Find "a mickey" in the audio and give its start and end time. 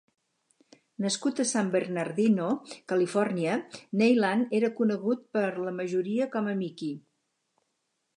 6.51-6.97